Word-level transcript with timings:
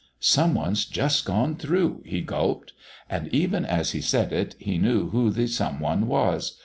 "Some 0.19 0.55
one's 0.55 0.85
just 0.85 1.25
gone 1.25 1.57
through," 1.57 2.01
he 2.07 2.21
gulped. 2.21 2.73
And 3.07 3.27
even 3.27 3.65
as 3.65 3.91
he 3.91 4.01
said 4.01 4.33
it 4.33 4.55
he 4.57 4.79
knew 4.79 5.09
who 5.11 5.29
the 5.29 5.45
some 5.45 5.79
one 5.79 6.07
was. 6.07 6.57